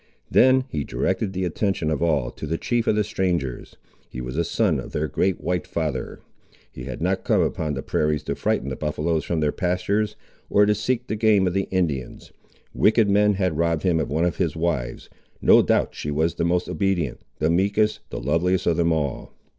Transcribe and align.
Then 0.31 0.63
he 0.69 0.83
directed 0.83 1.31
the 1.31 1.45
attention 1.45 1.91
of 1.91 2.01
all 2.01 2.31
to 2.31 2.47
the 2.47 2.57
chief 2.57 2.87
of 2.87 2.95
the 2.95 3.03
strangers. 3.03 3.77
He 4.09 4.19
was 4.19 4.35
a 4.35 4.43
son 4.43 4.79
of 4.79 4.93
their 4.93 5.07
great 5.07 5.39
white 5.39 5.67
father. 5.67 6.21
He 6.71 6.85
had 6.85 7.03
not 7.03 7.23
come 7.23 7.41
upon 7.41 7.75
the 7.75 7.83
prairies 7.83 8.23
to 8.23 8.33
frighten 8.33 8.69
the 8.69 8.75
buffaloes 8.75 9.23
from 9.23 9.41
their 9.41 9.51
pastures, 9.51 10.15
or 10.49 10.65
to 10.65 10.73
seek 10.73 11.05
the 11.05 11.15
game 11.15 11.45
of 11.45 11.53
the 11.53 11.67
Indians. 11.69 12.31
Wicked 12.73 13.11
men 13.11 13.35
had 13.35 13.57
robbed 13.59 13.83
him 13.83 13.99
of 13.99 14.09
one 14.09 14.25
of 14.25 14.37
his 14.37 14.55
wives; 14.55 15.07
no 15.39 15.61
doubt 15.61 15.93
she 15.93 16.09
was 16.09 16.33
the 16.33 16.45
most 16.45 16.67
obedient, 16.67 17.21
the 17.37 17.51
meekest, 17.51 17.99
the 18.09 18.19
loveliest 18.19 18.65
of 18.65 18.77
them 18.77 18.91
all. 18.91 19.35